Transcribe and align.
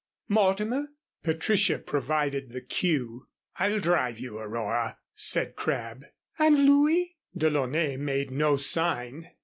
"Mortimer," 0.27 0.87
Patricia 1.21 1.77
provided 1.77 2.49
the 2.53 2.61
cue. 2.61 3.27
"I'll 3.57 3.79
drive 3.79 4.17
you, 4.17 4.39
Aurora," 4.39 4.97
said 5.13 5.55
Crabb. 5.55 6.05
"And 6.39 6.65
Louis?" 6.65 7.19
DeLaunay 7.37 7.97
made 7.99 8.31
no 8.31 8.57
sign. 8.57 9.29